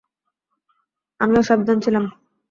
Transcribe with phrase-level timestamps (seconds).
[1.19, 2.05] আমি অসাবধান ছিলাম।